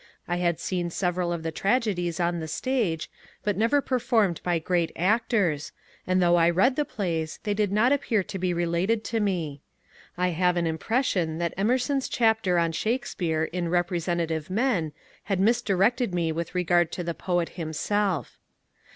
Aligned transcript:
I 0.27 0.37
had 0.37 0.59
seen 0.59 0.89
several 0.89 1.31
of 1.31 1.43
the 1.43 1.51
tragedies 1.51 2.19
on 2.19 2.39
the 2.39 2.47
stage, 2.47 3.07
but 3.43 3.55
never 3.55 3.81
performed 3.81 4.41
by 4.43 4.57
great 4.57 4.91
actors, 4.95 5.73
and 6.07 6.19
though 6.19 6.37
I 6.37 6.49
read 6.49 6.75
the 6.75 6.85
plays 6.85 7.39
they 7.43 7.53
did 7.53 7.71
not 7.71 7.91
appear 7.91 8.23
to 8.23 8.39
be 8.39 8.51
related 8.51 9.03
to 9.03 9.19
me. 9.19 9.61
I 10.17 10.29
have 10.29 10.57
an 10.57 10.65
impression 10.65 11.37
that 11.37 11.53
Emerson's 11.55 12.09
chapter 12.09 12.57
on 12.57 12.71
Shakespeare 12.71 13.43
in 13.43 13.65
^ 13.67 13.69
Representative 13.69 14.49
Men" 14.49 14.91
had 15.25 15.39
misdirected 15.39 16.15
me 16.15 16.31
with 16.31 16.55
regard 16.55 16.91
to 16.93 17.03
the 17.03 17.13
poet 17.13 17.49
himself. 17.49 18.39